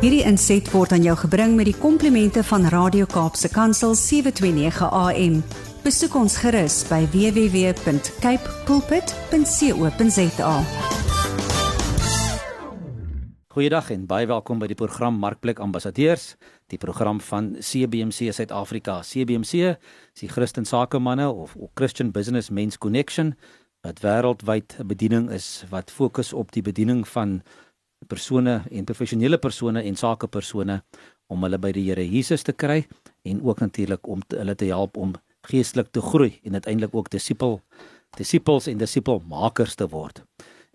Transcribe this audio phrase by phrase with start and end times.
[0.00, 5.34] Hierdie inset word aan jou gebring met die komplimente van Radio Kaapse Kansel 729 AM.
[5.84, 10.54] Besoek ons gerus by www.cape pulpit.co.za.
[13.52, 16.30] Goeiedag en baie welkom by die program Markplek Ambassadeurs,
[16.72, 19.02] die program van CBC Suid-Afrika.
[19.04, 23.34] CBC is die Christen Sakemanne of, of Christian Business Men's Connection
[23.84, 27.42] wat wêreldwyd 'n bediening is wat fokus op die bediening van
[28.08, 30.80] persone en professionele persone en sakepersone
[31.30, 32.84] om hulle by die Here Jesus te kry
[33.24, 35.14] en ook natuurlik om te, hulle te help om
[35.48, 37.60] geestelik te groei en uiteindelik ook disipel
[38.18, 40.24] disipels en disipelmakers te word.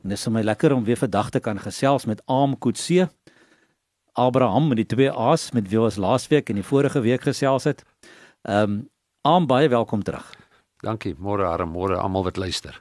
[0.04, 3.10] En dit is vir my lekker om weer vandag te kan gesels met Aam Kutse.
[4.16, 7.84] Abraham met die twee A's met wie ons laasweek en die vorige week gesels het.
[8.48, 8.84] Ehm um,
[9.26, 10.28] Aam baie welkom terug.
[10.86, 11.16] Dankie.
[11.18, 12.78] Môre arm, môre almal wat luister.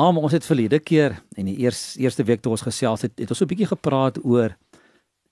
[0.00, 3.32] Aam ons het verlede keer en die eers, eerste week toe ons gesels het, het
[3.32, 4.56] ons so 'n bietjie gepraat oor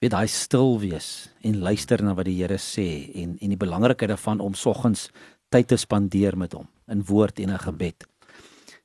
[0.00, 2.88] weet daai stil wees en luister na wat die Here sê
[3.22, 5.10] en en die belangrikheid daarvan om soggens
[5.48, 8.04] tyd te spandeer met hom in woord en in gebed.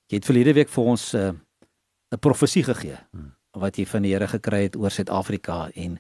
[0.08, 3.36] Jy het verlede week vir ons 'n uh, profesie gegee hmm.
[3.52, 6.00] wat jy van die Here gekry het oor Suid-Afrika en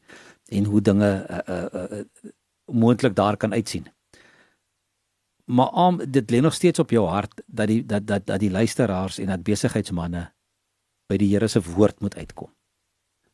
[0.51, 2.01] en hoe dinge uh, uh, uh,
[2.71, 3.87] moontlik daar kan uitsien.
[5.45, 8.51] Maar om dit lê nog steeds op jou hart dat die dat dat dat die
[8.51, 10.31] luisteraars en dat besigheidsmense
[11.11, 12.51] by die Here se woord moet uitkom.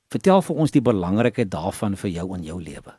[0.09, 2.95] Vertel vir ons die belangrikheid daarvan vir jou in jou lewe.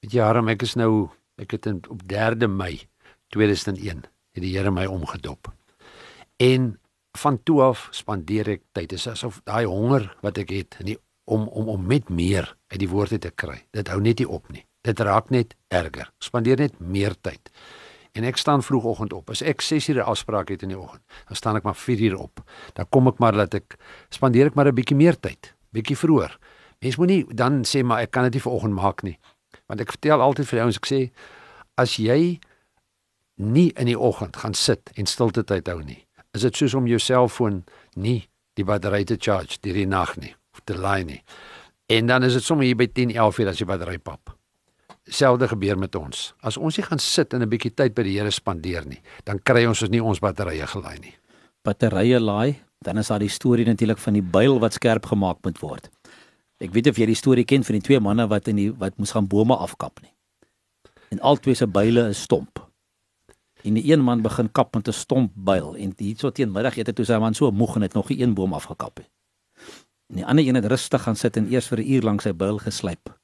[0.00, 2.88] Weet jy, Harm, ek is nou ek het in, op 3de Mei
[3.36, 5.52] 2001 het die Here my omgedop.
[6.40, 6.78] En
[7.18, 8.88] van toe af spandeer ek tyd.
[8.88, 12.48] Dit is asof daai honger wat ek het in die om om om met meer
[12.72, 13.62] uit die woorde te kry.
[13.72, 14.64] Dit hou net nie op nie.
[14.84, 16.10] Dit raak net erger.
[16.20, 17.52] Spandeer net meer tyd.
[18.14, 19.30] En ek staan vroegoggend op.
[19.34, 22.18] As ek 6 ure afspraak het in die oggend, dan staan ek maar 4 ure
[22.22, 22.42] op.
[22.78, 23.74] Dan kom ek maar dat ek
[24.14, 26.38] spandeer ek maar 'n bietjie meer tyd, bietjie vroeër.
[26.78, 29.18] Mens moenie dan sê maar ek kan dit nie vanoggend maak nie.
[29.66, 31.10] Want ek vertel altyd vir ouens ek sê
[31.74, 32.38] as jy
[33.36, 36.86] nie in die oggend gaan sit en stilte tyd hou nie, is dit soos om
[36.86, 37.64] jou selfoon
[37.96, 41.22] nie die battery te charge deur die nag nie of te laai nie.
[41.90, 44.30] En dan is dit sommer hier by 10, 11 uur as die battery pap.
[45.04, 46.32] Selfde gebeur met ons.
[46.40, 49.38] As ons nie gaan sit en 'n bietjie tyd by die Here spandeer nie, dan
[49.38, 51.14] kry ons ons nie ons batterye gelaai nie.
[51.62, 55.58] Batterye laai, dan is daar die storie natuurlik van die byl wat skerp gemaak moet
[55.58, 55.90] word.
[56.60, 58.96] Ek weet of jy die storie ken van die twee manne wat in die wat
[58.98, 60.12] moes gaan bome afkap nie.
[61.10, 62.64] En albei se byle is stomp
[63.64, 66.92] en die een man begin kap met 'n stomp byl en hierso teenmiddag het hy
[66.92, 69.00] toe sy man so moeg en het nog 'n een boom afgekap.
[70.08, 72.32] En die ander een het rustig gaan sit en eers vir 'n uur lank sy
[72.32, 73.23] byl geslyp.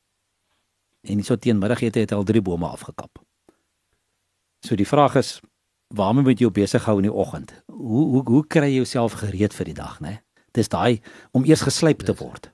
[1.08, 3.22] En hierso teenmiddag het hy het al drie bome afgekap.
[4.66, 5.40] So die vraag is
[5.96, 7.54] waarmee moet jy besig hou in die oggend?
[7.66, 10.20] Hoe hoe hoe kry jy jouself gereed vir die dag, né?
[10.52, 11.00] Dis daai
[11.32, 12.50] om eers geslyp te word.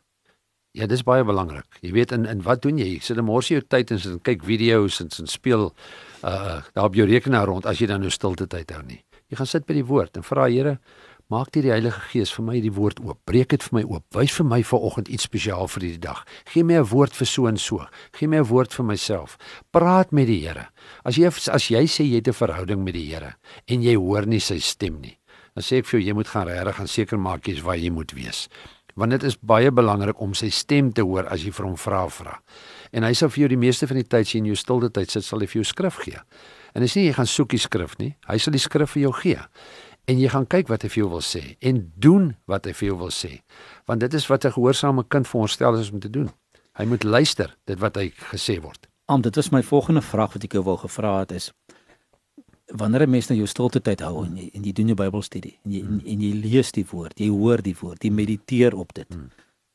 [0.77, 1.79] Ja, dis baie belangrik.
[1.81, 2.99] Jy weet in in wat doen jy?
[3.01, 5.73] Sit 'n morsie jou tyd en sit en kyk video's en sin speel
[6.23, 9.03] uh daar op jou rekenaar rond as jy dan nou stilte tyd hou nie.
[9.27, 10.77] Jy gaan sit by die woord en vra Here,
[11.33, 13.19] maak dit die Heilige Gees vir my die woord oop.
[13.27, 14.05] Breek dit vir my oop.
[14.15, 16.23] Wys vir my vanoggend iets spesiaal vir hierdie dag.
[16.53, 17.87] Gee my 'n woord vir so en so.
[18.13, 19.37] Gee my 'n woord vir myself.
[19.73, 20.69] Praat met die Here.
[21.05, 23.35] As jy as jy sê jy het 'n verhouding met die Here
[23.67, 25.19] en jy hoor nie sy stem nie,
[25.55, 27.91] dan sê ek vir jou jy moet gaan regtig gaan seker maak jy's waar jy
[27.91, 28.49] moet wees
[28.97, 32.07] want dit is baie belangrik om sy stem te hoor as jy vir hom vra
[32.09, 32.39] vra.
[32.97, 35.25] En hy sal vir jou die meeste van die tyd sien jou stilte tyd sit
[35.25, 36.23] sal hy vir jou skrif gee.
[36.77, 39.13] En dis nie jy gaan soek die skrif nie, hy sal die skrif vir jou
[39.23, 39.45] gee.
[40.07, 42.91] En jy gaan kyk wat hy vir jou wil sê en doen wat hy vir
[42.91, 43.31] jou wil sê.
[43.89, 46.29] Want dit is wat 'n gehoorsame kind veronderstel is om te doen.
[46.77, 48.87] Hy moet luister dit wat hy gesê word.
[49.09, 51.53] Am dit was my volgende vraag wat ek jou wou gevra het is
[52.67, 55.59] wanneer 'n mens nou jou stilte tyd hou en jy, en jy doen jou Bybelstudie
[55.65, 58.95] en jy en, en jy lees die woord, jy hoor die woord, jy mediteer op
[58.95, 59.07] dit.
[59.09, 59.31] Hmm.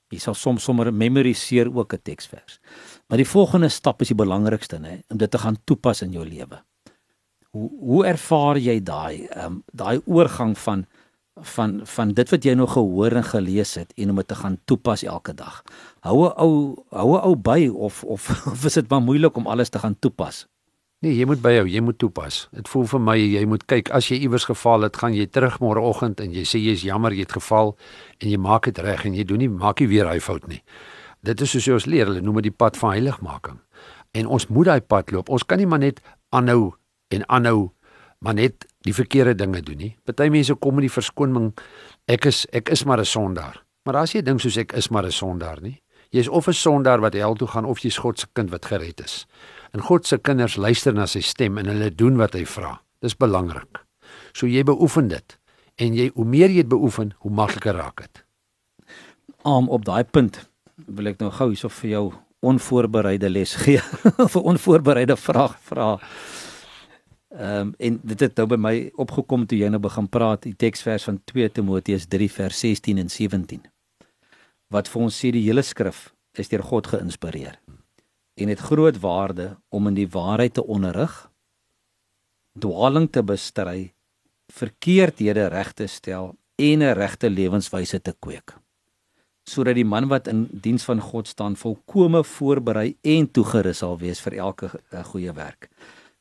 [0.09, 2.59] Jy sal soms sommer memoriseer ook 'n teksvers.
[3.07, 6.25] Maar die volgende stap is die belangrikste, hè, om dit te gaan toepas in jou
[6.25, 6.63] lewe.
[7.51, 10.85] Hoe hoe ervaar jy daai ehm um, daai oorgang van
[11.35, 14.57] van van dit wat jy nou gehoor en gelees het en om dit te gaan
[14.65, 15.63] toepas elke dag.
[15.99, 19.47] Hou 'n ou hou 'n ou by of of of is dit maar moeilik om
[19.47, 20.47] alles te gaan toepas?
[21.01, 22.47] Nee, jy moet byhou, jy moet toepas.
[22.53, 25.59] Dit voel vir my jy moet kyk as jy iewers geval het, gaan jy terug
[25.59, 27.75] môreoggend en jy sê jy's jammer jy het geval
[28.19, 30.61] en jy maak dit reg en jy doen nie maak nie weer hy fout nie.
[31.23, 33.57] Dit is soos ons leer, hulle noem dit die pad van heiligmaking.
[34.13, 35.29] En ons moet daai pad loop.
[35.29, 36.73] Ons kan nie maar net aanhou
[37.11, 37.71] en aanhou
[38.21, 39.95] maar net die verkeerde dinge doen nie.
[40.05, 41.51] Party mense kom met die verskoning
[42.11, 43.63] ek is ek is maar 'n sondaar.
[43.85, 45.81] Maar as jy dink soos ek is maar 'n sondaar nie.
[46.11, 48.99] Jy's of 'n sondaar wat hel toe gaan of jy's God se kind wat gered
[48.99, 49.25] is.
[49.73, 52.81] En God se kinders luister na sy stem en hulle doen wat hy vra.
[52.99, 53.85] Dis belangrik.
[54.33, 55.37] So jy beoefen dit
[55.75, 58.23] en jy hoe meer jy dit beoefen, hoe makliker raak dit.
[59.43, 60.49] Om op daai punt
[60.85, 63.81] wil ek nou gou hierso vir jou onvoorbereide les gee
[64.25, 65.99] of 'n onvoorbereide vraag vra.
[67.31, 70.55] Ehm um, en dit het nou by my opgekom toe jy nou begin praat die
[70.55, 73.61] teksvers van 2 Timoteus 3 vers 16 en 17.
[74.67, 77.55] Wat vir ons sê die hele skrif is deur God geïnspireer
[78.35, 81.13] en het groot waarde om in die waarheid te onderrig,
[82.59, 83.93] dwaaling te bestry,
[84.51, 88.57] verkeerdhede reg te stel en 'n regte lewenswyse te kweek
[89.47, 94.21] sodat die man wat in diens van God staan volkome voorberei en toegerus sal wees
[94.21, 95.69] vir elke uh, goeie werk.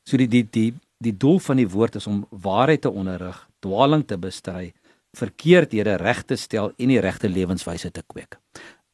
[0.04, 4.04] So die die die die doel van die woord is om waarheid te onderrig, dwaaling
[4.06, 4.72] te bestry,
[5.16, 8.36] verkeerdhede reg te stel en die regte lewenswyse te kweek.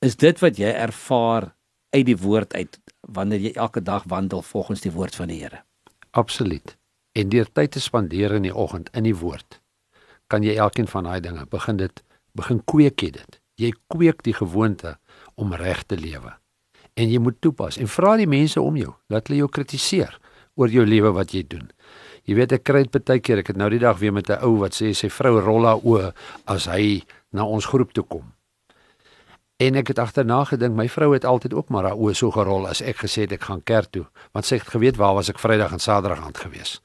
[0.05, 1.50] Is dit wat jy ervaar
[1.91, 5.62] uit die woord uit wanneer jy elke dag wandel volgens die woord van die Here?
[6.11, 6.76] Absoluut.
[7.17, 9.61] En deur tyd te spandeer in die oggend in die woord,
[10.26, 12.03] kan jy elkeen van daai dinge begin dit
[12.37, 13.38] begin kweek jy dit.
[13.56, 14.99] Jy kweek die gewoonte
[15.41, 16.35] om reg te lewe.
[16.97, 20.19] En jy moet toepas en vra die mense om jou, laat hulle jou kritiseer
[20.56, 21.70] oor jou lewe wat jy doen.
[22.26, 24.43] Jy weet ek kry dit baie keer, ek het nou die dag weer met 'n
[24.43, 26.12] ou wat sê sy vrou rol haar oë
[26.47, 28.32] as hy na ons groep toe kom.
[29.56, 32.67] En ek het agterna gedink my vrou het altyd ook maar haar oë so gerol
[32.67, 35.38] as ek gesê het ek gaan kerk toe, want sy het geweet waar was ek
[35.38, 36.81] Vrydag en Saterdag aand gewees.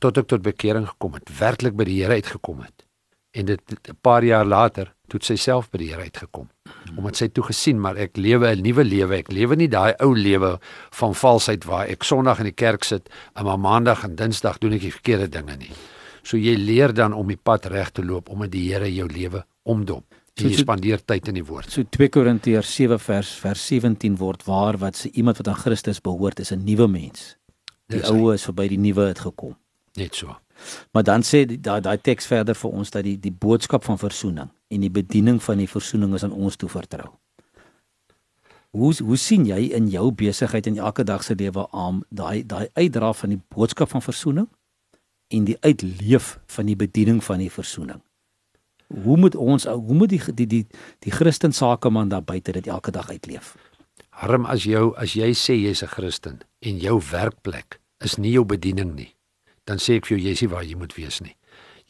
[0.00, 2.84] Tot ek tot bekering gekom het, werklik by die Here uitgekom het.
[3.32, 6.48] En dit 'n paar jaar later toe sy self by die Here uitgekom.
[6.96, 9.16] Omdat sy toe gesien maar ek lewe 'n nuwe lewe.
[9.16, 10.58] Ek lewe nie daai ou lewe
[10.90, 14.72] van valsheid waar ek Sondag in die kerk sit en maar Maandag en Dinsdag doen
[14.72, 15.70] ek die verkeerde dinge nie.
[16.22, 19.44] So jy leer dan om die pad reg te loop omdat die Here jou lewe
[19.64, 20.04] omdop.
[20.36, 21.70] Jy so, spandeer tyd in die woord.
[21.70, 26.00] So 2 Korintiërs 7 vers vers 17 word waar wat se iemand wat aan Christus
[26.00, 27.36] behoort is 'n nuwe mens.
[27.88, 29.56] Die ou is verby die nuwe het gekom.
[29.94, 30.36] Net so.
[30.92, 34.50] Maar dan sê daai daai teks verder vir ons dat die die boodskap van verzoening
[34.68, 37.12] en die bediening van die verzoening is aan ons toe vertrou.
[38.76, 42.68] Hoe hoe sien jy in jou besigheid en elke dag se lewe aan daai daai
[42.74, 44.48] uitdra van die boodskap van verzoening
[45.28, 48.02] en die uitleef van die bediening van die verzoening?
[48.86, 50.66] Hoe moet ons hoe moet die die die
[50.98, 53.56] die Christen sakeman daar buite dit elke dag uitleef?
[54.10, 58.44] Harm as jou as jy sê jy's 'n Christen en jou werkplek is nie jou
[58.44, 59.14] bediening nie,
[59.66, 61.34] dan sê ek vir jou jy's nie waar jy moet wees nie.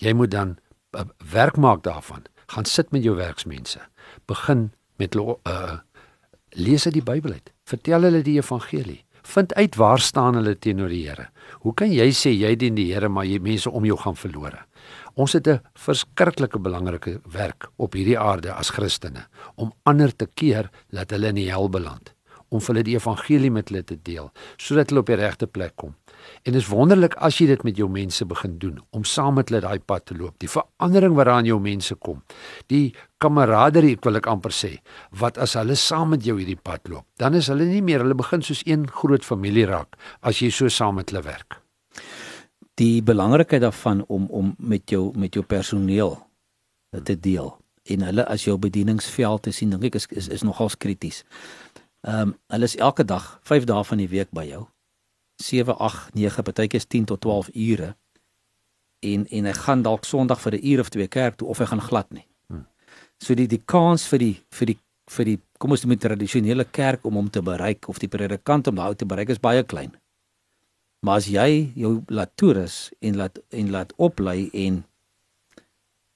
[0.02, 0.56] Jy moet dan
[0.96, 2.24] uh, werk maak daarvan.
[2.52, 3.80] Gaan sit met jou werksmense.
[4.26, 5.78] Begin met uh
[6.56, 7.52] lees uit die Bybel uit.
[7.68, 9.02] Vertel hulle die evangelie.
[9.26, 11.26] Vind uit waar staan hulle teenoor die Here.
[11.60, 14.62] Hoe kan jy sê jy dien die Here maar jy mense om jou gaan verlore?
[15.14, 19.26] Ons het 'n verskriklike belangrike werk op hierdie aarde as Christene
[19.56, 22.14] om ander te keer dat hulle in die hel beland,
[22.48, 25.94] om hulle die evangelie met hulle te deel sodat hulle op die regte plek kom.
[26.44, 29.50] En dit is wonderlik as jy dit met jou mense begin doen om saam met
[29.50, 30.38] hulle daai pad te loop.
[30.42, 32.22] Die verandering waaraan jou mense kom.
[32.72, 34.76] Die kameraderie, ek wil ek amper sê,
[35.10, 38.18] wat as hulle saam met jou hierdie pad loop, dan is hulle nie meer, hulle
[38.18, 41.60] begin soos een groot familie raak as jy so saam met hulle werk
[42.76, 46.18] die belangrikheid daarvan om om met jou met jou personeel
[47.02, 50.76] te deel en hulle as jou bedieningsveld te sien dink ek is is, is nogals
[50.76, 51.24] krities.
[52.06, 54.66] Ehm um, hulle is elke dag 5 dae van die week by jou.
[55.36, 57.96] 7 8 9 partykeer 10 tot 12 ure.
[59.00, 61.66] En en hy gaan dalk Sondag vir 'n uur of twee kerk toe of hy
[61.66, 62.26] gaan glad nie.
[62.48, 62.66] Hmm.
[63.18, 64.78] So die die kans vir die vir die
[65.10, 68.74] vir die kom ons met tradisionele kerk om hom te bereik of die predikant om
[68.74, 69.94] daai te bereik is baie klein.
[71.04, 74.84] Maar as jy jou laat toerus en laat en laat oplei en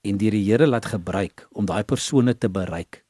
[0.02, 3.04] en die Here laat gebruik om daai persone te bereik,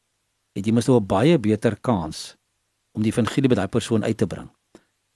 [0.54, 2.36] het jy mos 'n baie beter kans
[2.92, 4.50] om die evangelie by daai persoon uit te bring.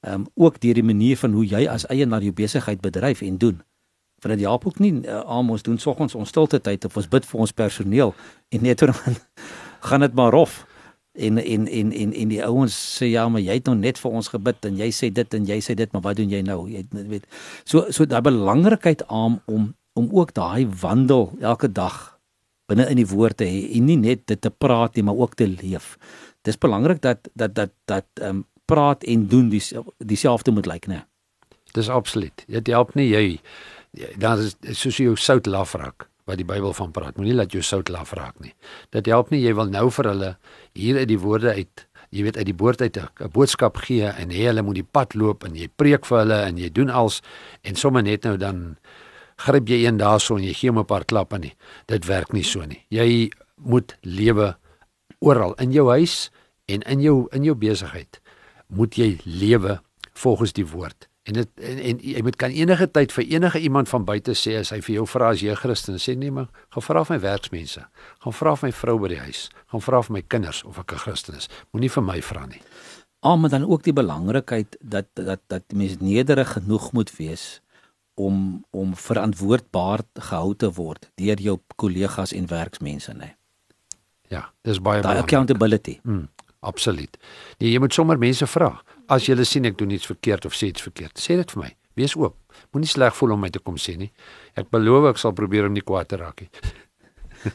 [0.05, 3.39] Ehm um, ook deur die manier van hoe jy as eienaar jou besigheid bedryf en
[3.39, 3.63] doen.
[4.21, 7.09] Want dit help ook nie uh, aan ons doen soggens ons stilte tyd of ons
[7.09, 8.15] bid vir ons personeel
[8.49, 8.93] en net dan
[9.81, 10.67] gaan dit maar rof.
[11.13, 14.11] En en en en en die ouens sê ja maar jy het nou net vir
[14.21, 16.69] ons gebid en jy sê dit en jy sê dit maar wat doen jy nou?
[16.69, 17.25] Jy weet.
[17.65, 22.19] So so daai belangrikheid aan om om ook daai wandel elke dag
[22.69, 25.37] binne in die woord te hê en nie net dit te praat nie maar ook
[25.39, 25.95] te leef.
[26.45, 29.63] Dis belangrik dat dat dat dat ehm um, praat en doen die
[29.99, 31.05] dieselfde moet lyk nê
[31.75, 33.41] dis absoluut dit help nie jy
[34.17, 37.19] dan is soos jou sout lafrak wat die Bybel van praat.
[37.21, 38.55] Moenie laat jou sout laf raak nie.
[38.95, 40.31] Dit help nie jy wil nou vir hulle
[40.77, 44.31] hier uit die woorde uit, jy weet uit die woord uit 'n boodskap gee en
[44.31, 47.21] hê hulle moet die pad loop en jy preek vir hulle en jy doen als
[47.63, 48.77] en sommer net nou dan
[49.37, 51.55] gryp jy een daarso en jy gee hom 'n paar klappe nie.
[51.87, 52.85] Dit werk nie so nie.
[52.89, 54.57] Jy moet lewe
[55.21, 56.31] oral in jou huis
[56.67, 58.21] en in jou in jou besigheid
[58.75, 59.81] moet jy lewe
[60.13, 61.09] volgens die woord.
[61.25, 64.59] En dit en, en jy moet kan enige tyd vir enige iemand van buite sê
[64.61, 67.21] as hy vir jou vra as jy Christen sê nee maar gaan vra vir my
[67.23, 67.85] werksmense.
[68.25, 69.47] Gaan vra vir my vrou by die huis.
[69.73, 71.49] Gaan vra vir my kinders of ek 'n Christen is.
[71.73, 72.61] Moenie vir my vra nie.
[73.25, 77.63] Ah, maar dan ook die belangrikheid dat dat dat mens nederig genoeg moet wees
[78.15, 83.19] om om verantwoordbaar gehou te word deur jou kollegas en werksmense, nê.
[83.19, 83.35] Nee.
[84.29, 85.99] Ja, dis baie Daai accountability.
[86.03, 86.29] Mm,
[86.65, 87.17] absoluut.
[87.61, 88.73] Nee, jy moet sommer mense vra.
[89.13, 91.73] As jy sien ek doen iets verkeerd of sê iets verkeerd, sê dit vir my.
[91.95, 92.37] Wees oop.
[92.75, 94.11] Moenie sleg voel om my te kom sê nie.
[94.59, 96.51] Ek beloof ek sal probeer om nie kwaad te raak nie.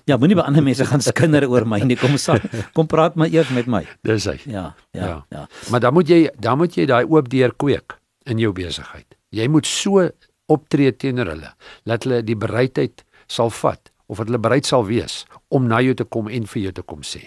[0.06, 1.96] Ja, moenie by ander mense gaan skinder oor my nie.
[1.98, 2.36] Kom sa,
[2.78, 3.80] kom praat maar eers met my.
[4.06, 4.36] Dis hy.
[4.46, 5.16] Ja, ja, ja.
[5.34, 5.46] ja.
[5.74, 7.96] Maar dan moet jy dan moet jy daai oop deur kweek
[8.30, 9.18] in jou besigheid.
[9.34, 10.06] Jy moet so
[10.50, 11.56] optree teenoor hulle
[11.89, 15.24] dat hulle die bereidheid sal vat of dat hulle bereid sal wees
[15.54, 17.24] om na jou te kom en vir jou te kom sê.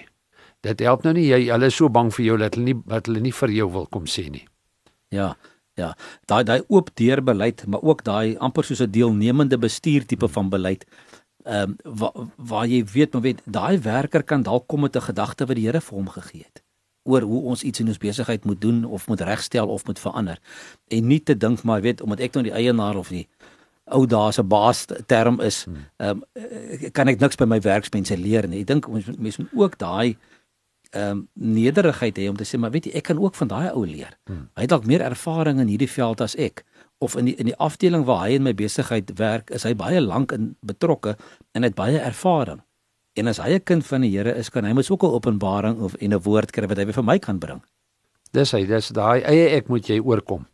[0.63, 3.07] Dit help nou nie jy hulle is so bang vir jou dat hulle nie dat
[3.11, 4.47] hulle nie vir jou wil kom sê nie.
[5.11, 5.35] Ja.
[5.81, 5.95] Ja,
[6.29, 10.51] daai daai oop deur beleid, maar ook daai amper soos 'n deelnemende bestuur tipe van
[10.51, 10.85] beleid.
[11.45, 15.01] Ehm um, waar waar jy weet, maar weet daai werker kan dalk kom met 'n
[15.01, 16.63] gedagte wat die Here vir hom gegee het
[17.05, 20.39] oor hoe ons iets in ons besigheid moet doen of moet regstel of moet verander.
[20.89, 23.29] En nie te dink maar weet omdat ek nou die eienaar of die
[23.85, 25.87] ou daar se baas term is, hmm.
[25.97, 28.61] ehm um, kan ek niks by my werksmense leer nie.
[28.61, 30.17] Ek dink ons mense moet ook daai
[30.93, 33.71] ehm um, nederigheid hê om te sê maar weet jy ek kan ook van daai
[33.73, 34.19] ou leer.
[34.29, 34.49] Hmm.
[34.55, 36.65] Hy het dalk meer ervaring in hierdie veld as ek
[37.03, 40.01] of in die in die afdeling waar hy in my besigheid werk, is hy baie
[40.01, 41.17] lank in betrokke
[41.57, 42.61] en het baie ervaring.
[43.17, 45.81] En as hy 'n kind van die Here is, kan hy mos ook 'n openbaring
[45.81, 47.63] of en 'n woord kry wat hy vir my kan bring.
[48.33, 50.47] Dis hy, dis daai eie ek moet jy oorkom.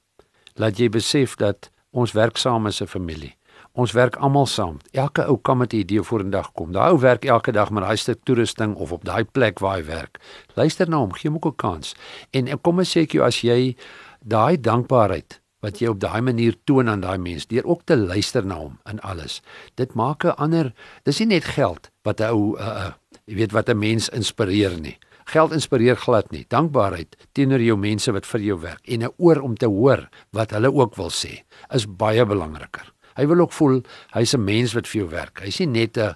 [0.54, 3.37] Laat jy besef dat ons werk saam as 'n familie.
[3.78, 4.80] Ons werk almal saam.
[4.90, 6.72] Elke ou kan met 'n idee vorendag kom.
[6.72, 9.84] Daai ou werk elke dag met daai stuk toerusting of op daai plek waar hy
[9.84, 10.18] werk.
[10.54, 11.94] Luister na hom, gee hom ook 'n kans.
[12.30, 13.76] En kom ek sê ek jou as jy
[14.24, 18.44] daai dankbaarheid wat jy op daai manier toon aan daai mens deur ook te luister
[18.44, 19.42] na hom in alles.
[19.74, 20.72] Dit maak 'n ander,
[21.04, 22.92] dis nie net geld wat 'n ou uh, uh,
[23.26, 24.98] jy weet wat 'n mens inspireer nie.
[25.24, 26.44] Geld inspireer glad nie.
[26.48, 30.50] Dankbaarheid teenoor jou mense wat vir jou werk en 'n oor om te hoor wat
[30.50, 32.97] hulle ook wil sê is baie belangriker.
[33.18, 33.82] Hy wil ook voel
[34.14, 35.40] hy's 'n mens wat vir jou werk.
[35.42, 36.14] Hy's nie net 'n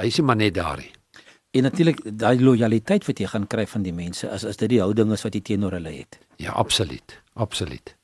[0.00, 0.92] hy's nie maar net daar nie.
[1.50, 4.80] En natuurlik daai lojaliteit wat jy gaan kry van die mense as as dit die
[4.80, 6.18] houding is wat jy teenoor hulle het.
[6.36, 7.22] Ja, absoluut.
[7.34, 7.96] Absoluut.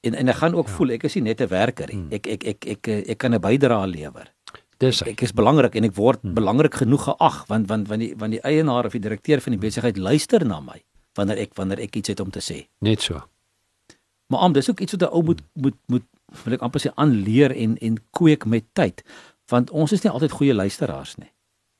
[0.00, 0.74] En en ek gaan ook ja.
[0.74, 1.96] voel ek is nie net 'n werker nie.
[1.96, 2.12] Hmm.
[2.12, 4.32] Ek, ek ek ek ek ek kan 'n bydrae lewer.
[4.78, 6.34] Dis ek, ek is belangrik en ek word hmm.
[6.34, 9.60] belangrik genoeg geag want want want die want die eienaar of die direkteur van die
[9.68, 10.82] besigheid luister na my
[11.14, 12.66] wanneer ek wanneer ek iets het om te sê.
[12.80, 13.22] Net so.
[14.26, 16.04] Maar om dis ook iets wat 'n ou moet moet moet
[16.44, 19.04] wil ek amper sê aanleer en en kweek met tyd
[19.52, 21.28] want ons is nie altyd goeie luisteraars nie.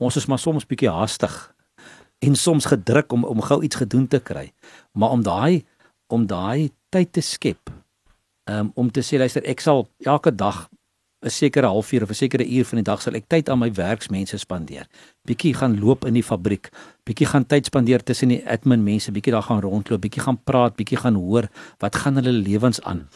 [0.02, 1.32] Ons is maar soms bietjie haastig
[2.22, 4.52] en soms gedruk om om gou iets gedoen te kry.
[4.92, 5.64] Maar om daai
[6.12, 7.72] om daai tyd te skep
[8.50, 10.68] um, om te sê luister ek sal elke dag
[11.22, 13.70] 'n sekere halfuur of 'n sekere uur van die dag sal ek tyd aan my
[13.72, 14.86] werksmense spandeer.
[15.24, 16.68] Bietjie gaan loop in die fabriek,
[17.04, 20.76] bietjie gaan tyd spandeer tussen die admin mense, bietjie daar gaan rondloop, bietjie gaan praat,
[20.76, 23.08] bietjie gaan hoor wat gaan hulle lewens aan.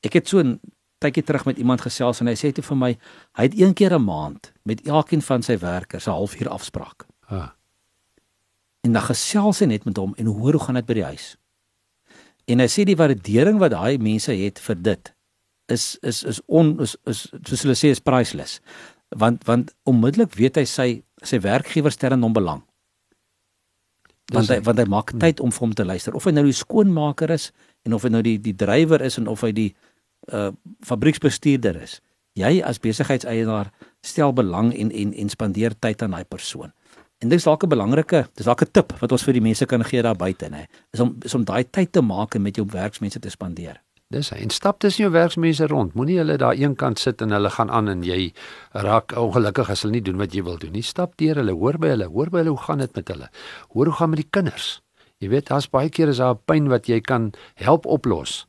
[0.00, 0.60] Ek het so 'n
[1.00, 2.90] tydjie terug met iemand gesels en hy sê toe vir my
[3.38, 7.06] hy het een keer 'n maand met elkeen van sy werkers 'n halfuur afspraak.
[7.28, 7.50] Ah.
[8.80, 11.36] En dan gesels hy net met hom en hoor hoe gaan dit by die huis.
[12.46, 15.12] En hy sê die waardering wat daai mense het vir dit
[15.70, 18.60] is is is on is, is soos hulle sê is priceless.
[19.08, 20.88] Want want onmiddellik weet hy sy
[21.22, 22.64] sy werkgewer stel in hom belang.
[24.34, 26.56] Want hy want hy maak tyd om vir hom te luister of hy nou die
[26.56, 27.50] skoonmaker is
[27.86, 29.70] en of hy nou die die drywer is en of hy die
[30.32, 30.50] uh
[30.86, 32.00] fabrieksbestuurder is.
[32.38, 36.72] Jy as besigheidseienaar stel belang en en en spandeer tyd aan daai persoon.
[37.20, 39.84] En dis dalk 'n belangrike, dis dalk 'n tip wat ons vir die mense kan
[39.84, 40.66] gee daar buite, nê.
[40.92, 43.82] Is om is om daai tyd te maak en met jou werksmense te spandeer.
[44.10, 44.36] Dis hy.
[44.42, 45.94] En stap tussen jou werksmense rond.
[45.94, 48.32] Moenie hulle daar eenkant sit en hulle gaan aan en jy
[48.72, 50.82] raak ongelukkig as hulle nie doen wat jy wil doen nie.
[50.82, 53.28] Stap deur hulle, hoor by hulle, hoor by hulle hoe gaan dit met hulle.
[53.68, 54.80] Hoor hoe gaan met die kinders.
[55.18, 58.46] Jy weet, daar's baie keer is daar 'n pyn wat jy kan help oplos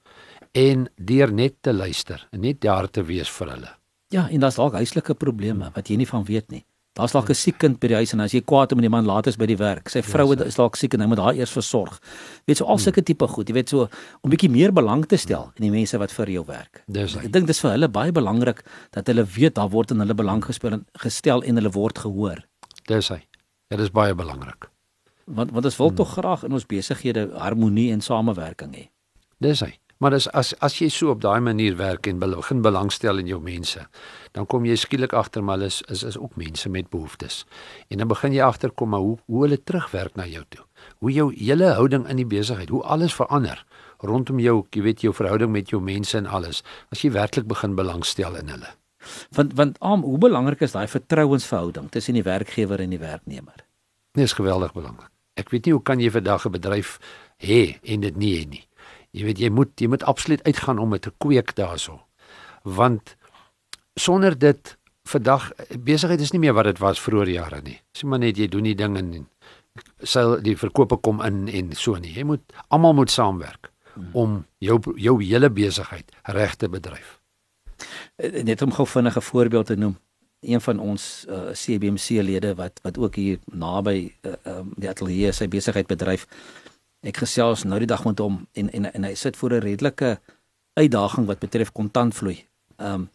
[0.51, 3.71] en deur net te luister en net daar te wees vir hulle.
[4.11, 6.65] Ja, en daar's dalk huislike probleme wat jy nie van weet nie.
[6.99, 9.05] Daar's dalk 'n siek kind by die huis en as jy kwaad om die man
[9.05, 11.33] laat is by die werk, sy vrou ja, is dalk siek en hy moet haar
[11.35, 11.99] eers versorg.
[12.45, 12.83] Weet so al hmm.
[12.83, 13.87] sulke tipe goed, jy weet so
[14.21, 16.83] om bietjie meer belang te stel in die mense wat vir jou werk.
[16.87, 20.13] Dis ek dink dis vir hulle baie belangrik dat hulle weet daar word in hulle
[20.13, 22.43] belang gespeel en gestel en hulle word gehoor.
[22.87, 23.23] Dis hy.
[23.69, 24.67] Dit is baie belangrik.
[25.27, 25.95] Want want ons wil hmm.
[25.95, 28.89] tog graag in ons besighede harmonie en samewerking hê.
[29.39, 29.77] Dis hy.
[30.01, 33.37] Maar as as as jy so op daai manier werk en begin belangstel in jou
[33.41, 33.83] mense,
[34.33, 37.45] dan kom jy skielik agter maar is is is ook mense met behoeftes.
[37.89, 40.65] En dan begin jy agterkom maar hoe hoe hulle terugwerk na jou toe.
[40.99, 43.61] Hoe jou hele houding in die besigheid, hoe alles verander
[44.01, 47.75] rondom jou, jy weet jou verhouding met jou mense en alles, as jy werklik begin
[47.77, 48.73] belangstel in hulle.
[49.37, 53.65] Want want am hoe belangrik is daai vertrouensverhouding tussen die werkgewer en die werknemer?
[54.17, 55.11] Dit is geweldig belangrik.
[55.37, 56.99] Ek weet nie hoe kan jy vandag 'n bedryf
[57.37, 58.65] hê en dit nie hê nie.
[59.11, 61.99] Jy weet jy moet jy moet absoluut uitgaan om dit te kweek daarso.
[62.63, 63.15] Want
[63.99, 64.77] sonder dit
[65.09, 65.51] vandag
[65.83, 67.79] besigheid is nie meer wat dit was vroeër jare nie.
[67.97, 69.27] Sê maar net jy doen die ding en
[70.03, 72.13] sal die verkope kom in en so nie.
[72.15, 73.71] Jy moet almal moet saamwerk
[74.15, 77.19] om jou jou hele besigheid reg te bedryf.
[78.15, 79.97] Eh, Net om gou vinnige voorbeeld te noem.
[80.41, 84.89] Een van ons uh, eh, CBMC lede wat wat ook hier naby uh, um, die
[84.89, 86.25] ateljee sy besigheid bedryf.
[87.01, 90.19] Ek gesels nou die dag met hom en en en hy sit voor 'n redelike
[90.73, 92.45] uitdaging wat betref kontantvloei.
[92.77, 93.09] Ehm um,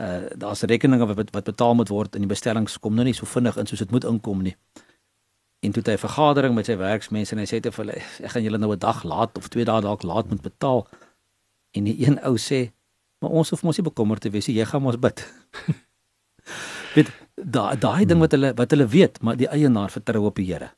[0.00, 3.26] uh daar's rekeninge wat wat betaal moet word en die bestellings kom nou nie so
[3.26, 4.56] vinnig in soos dit moet inkom nie.
[5.60, 8.30] En toe het hy 'n vergadering met sy werksmense en hy sê te hulle ek
[8.30, 10.88] gaan julle nou 'n dag laat of twee dae dalk laat moet betaal.
[11.72, 12.72] En die een ou sê,
[13.18, 15.32] "Maar ons hoef mos nie bekommerd te wees nie, jy gaan ons bid."
[16.94, 20.46] weet daai daai ding wat hulle wat hulle weet, maar die eienaar vertrou op die
[20.52, 20.70] Here.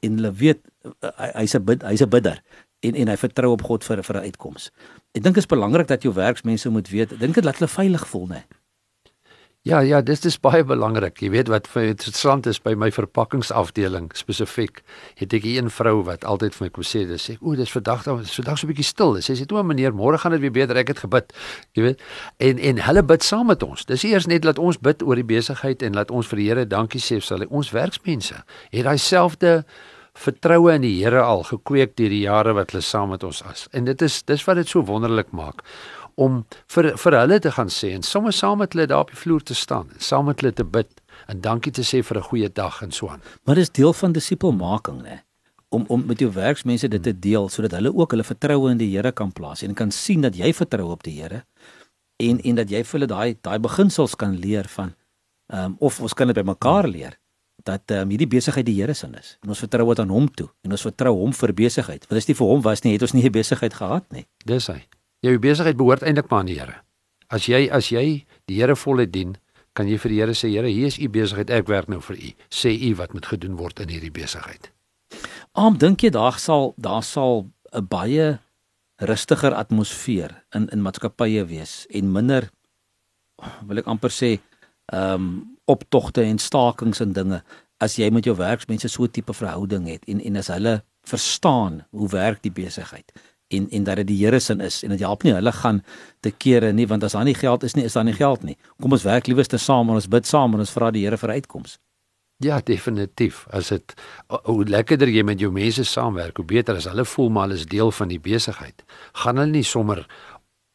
[0.00, 0.60] En hulle weet
[1.00, 2.42] hy, hy's 'n bid, hy's 'n bidder
[2.80, 4.70] en en hy vertrou op God vir vir 'n uitkoms.
[5.12, 7.18] Ek dink dit is belangrik dat jou werksmense moet weet.
[7.18, 8.44] Dink dit laat hulle veilig voel, né?
[9.62, 11.18] Ja, ja, dis dis baie belangrik.
[11.20, 14.80] Jy weet wat vir interessant is by my verpakkingsafdeling spesifiek,
[15.20, 18.04] het ek 'n vrou wat altyd vir my kom sê, dis sê, "O, dis vandag
[18.04, 20.50] dan, dis vandag so 'n bietjie stil." Sy sê, "O, meneer, môre gaan dit weer
[20.50, 20.76] beter.
[20.78, 21.32] Ek het gebid."
[21.74, 22.00] Jy weet.
[22.38, 23.84] En en hulle bid saam met ons.
[23.84, 26.66] Dis eers net dat ons bid oor die besigheid en laat ons vir die Here
[26.66, 29.64] dankie sê, sal hy ons werksmense het daai selfde
[30.14, 33.68] vertroue in die Here al gekweek deur die jare wat hulle saam met ons is.
[33.72, 35.62] En dit is dis wat dit so wonderlik maak
[36.14, 39.20] om vir vir hulle te gaan sê en sommer saam met hulle daar op die
[39.20, 42.48] vloer te staan, saam met hulle te bid en dankie te sê vir 'n goeie
[42.52, 43.22] dag en so aan.
[43.44, 45.22] Maar dis deel van disipelmaking, né?
[45.68, 48.96] Om om met jou werksmense dit te deel sodat hulle ook hulle vertroue in die
[48.96, 51.44] Here kan plaas en kan sien dat jy vertrou op die Here
[52.16, 54.94] en en dat jy vir hulle daai daai beginsels kan leer van
[55.46, 57.18] ehm um, of ons kan dit by mekaar leer
[57.64, 60.28] dat ehm um, hierdie besigheid die Here se is en ons vertrou dit aan hom
[60.28, 62.06] toe en ons vertrou hom vir besigheid.
[62.08, 64.26] Want as dit vir hom was nie, het ons nie 'n besigheid gehad nie.
[64.44, 64.86] Dis hy.
[65.20, 66.80] Jou besigheid behoort eintlik maar aan die Here.
[67.28, 69.36] As jy as jy die Here voluit dien,
[69.76, 72.16] kan jy vir die Here sê, Here, hier is u besigheid, ek werk nou vir
[72.16, 72.30] u.
[72.48, 74.70] Sê u wat moet gedoen word in hierdie besigheid.
[75.58, 78.38] Aam dink jy daar sal daar sal 'n baie
[79.00, 82.50] rustiger atmosfeer in in maatskappye wees en minder
[83.66, 84.38] wil ek amper sê
[84.92, 87.42] ehm um, optogte en stakings en dinge
[87.78, 91.84] as jy met jou werksmense so 'n tipe verhouding het en en as hulle verstaan
[91.90, 93.12] hoe werk die besigheid
[93.50, 95.82] en en dat dit die Here se is en dit help nie hulle gaan
[96.20, 98.56] te kere nie want as daar nie geld is nie is daar nie geld nie.
[98.80, 101.18] Kom ons werk liewer te saam en ons bid saam en ons vra die Here
[101.18, 101.78] vir uitkoms.
[102.40, 103.46] Ja, definitief.
[103.52, 103.94] As dit
[104.28, 107.66] hoe lekkerder jy met jou mense saamwerk, hoe beter as hulle voel maar hulle is
[107.68, 108.84] deel van die besigheid.
[109.12, 110.06] Gaan hulle nie sommer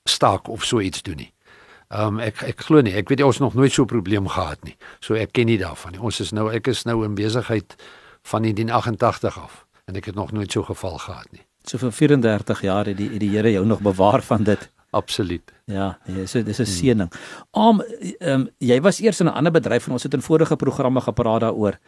[0.09, 1.31] staak of so iets doen nie.
[1.89, 4.27] Ehm um, ek ek glo nie, ek weet jy ons nog nooit so 'n probleem
[4.27, 4.77] gehad nie.
[4.99, 6.01] So ek ken nie daarvan nie.
[6.01, 7.75] Ons is nou ek is nou in besigheid
[8.23, 11.45] van 1988 af en ek het nog nooit so 'n geval gehad nie.
[11.65, 14.69] So vir 34 jaar het die het die Here jou nog bewaar van dit.
[14.95, 15.51] Absoluut.
[15.65, 17.11] Ja, nee, so dis 'n seëning.
[17.51, 20.55] Om ehm um, jy was eers in 'n ander bedryf en ons het in vorige
[20.55, 21.79] programme gepraat daaroor.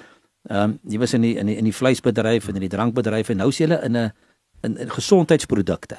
[0.49, 3.29] Ehm um, jy was in die in die in die vleisbedryf en in die drankbedryf
[3.29, 4.11] en nou is jy in 'n
[4.61, 5.97] in, in gesondheidsprodukte.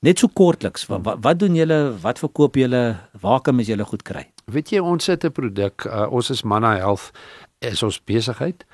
[0.00, 1.94] Net so kortliks, wat, wat wat doen julle?
[2.02, 2.96] Wat verkoop julle?
[3.20, 4.32] Waar kan mens julle goed kry?
[4.44, 7.10] Weet jy ons het 'n produk, uh, ons is Manna Health
[7.58, 8.64] is ons besigheid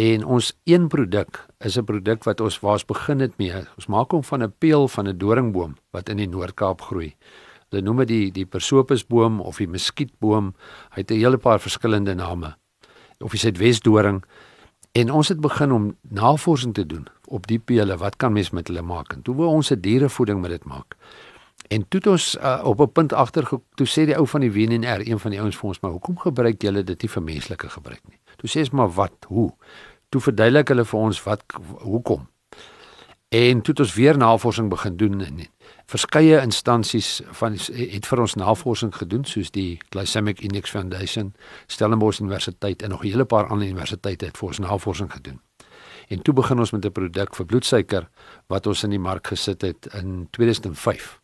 [0.00, 3.64] en ons een produk is 'n produk wat ons waars begin het mee.
[3.76, 7.16] Ons maak hom van 'n peel van 'n doringboom wat in die Noord-Kaap groei.
[7.68, 10.54] Hulle noem dit die die persopusboom of die muskietboom.
[10.90, 12.56] Hy het 'n hele paar verskillende name.
[13.18, 14.24] Of die Suidwesdoring.
[14.92, 17.96] En ons het begin om navorsing te doen op die pele.
[17.96, 19.12] Wat kan mens met hulle maak?
[19.12, 20.96] En toe wou ons 'n dierevoeding met dit maak.
[21.68, 24.52] En toe het ons uh, op 'n punt agter toe sê die ou van die
[24.52, 27.68] WNR, een van die ouens vir ons, maar hoekom gebruik julle dit nie vir menslike
[27.68, 28.18] gebruik nie?
[28.36, 29.52] Toe sê ons maar wat, hoe?
[30.10, 31.42] Toe verduidelik hulle vir ons wat
[31.86, 32.28] hoekom.
[33.30, 35.42] En toe het ons weer navorsing begin doen en
[35.86, 41.30] verskeie instansies van het vir ons navorsing gedoen soos die Glycemic Index Foundation,
[41.66, 45.40] Stellenbosch Universiteit en nog 'n hele paar ander universiteite het vir ons navorsing gedoen.
[46.08, 48.08] En toe begin ons met 'n produk vir bloedsuiker
[48.46, 51.20] wat ons in die mark gesit het in 2005.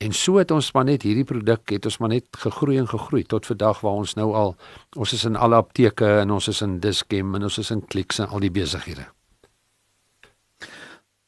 [0.00, 3.20] En so het ons maar net hierdie produk het ons maar net gegroei en gegroei
[3.28, 4.54] tot vandag waar ons nou al
[4.96, 8.20] ons is in alle apteke en ons is in Dischem en ons is in Clicks
[8.22, 9.04] en al die besighede.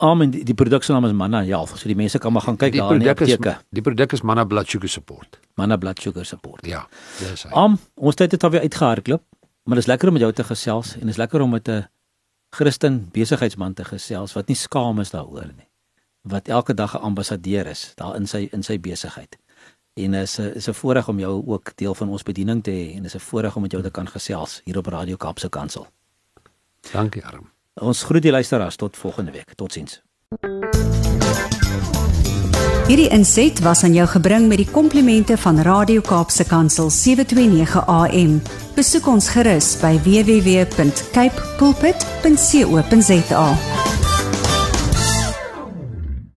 [0.01, 1.75] Amen die, die produk se naam is Manna Health.
[1.77, 3.59] So die mense kan maar gaan kyk daar in die apteke.
[3.77, 5.37] Die produk is Manna Blood Sugar Support.
[5.61, 6.65] Manna Blood Sugar Support.
[6.67, 6.87] Ja,
[7.19, 7.53] dis hy.
[7.53, 9.27] Am ons tyd het alweer uitgehardloop,
[9.69, 11.69] maar dit is lekker om met jou te gesels en dit is lekker om met
[11.69, 11.85] 'n
[12.57, 15.69] Christen besigheidsman te gesels wat nie skaam is daaroor nie
[16.23, 19.39] wat elke dag 'n ambassadeur is daar in sy in sy besigheid.
[19.95, 22.97] En is 'n is 'n voorreg om jou ook deel van ons bediening te hê
[22.97, 25.87] en is 'n voorreg om met jou te kan gesels hier op Radio Kaapse Kansel.
[26.93, 27.51] Dankie Arm.
[27.75, 29.55] Ons groet die luisteraars tot volgende week.
[29.55, 30.03] Totsiens.
[32.87, 38.43] Hierdie inset was aan jou gebring met die komplimente van Radio Kaapse Kansel 729 AM.
[38.75, 43.47] Besoek ons gerus by www.cape pulpit.co.za.